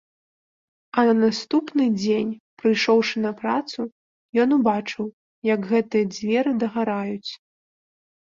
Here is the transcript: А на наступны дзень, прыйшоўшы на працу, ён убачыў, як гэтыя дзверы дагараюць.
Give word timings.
А 0.99 1.01
на 1.07 1.11
наступны 1.25 1.85
дзень, 2.03 2.29
прыйшоўшы 2.63 3.15
на 3.27 3.33
працу, 3.43 3.79
ён 4.43 4.49
убачыў, 4.57 5.05
як 5.53 5.67
гэтыя 5.73 6.05
дзверы 6.15 6.51
дагараюць. 6.65 7.31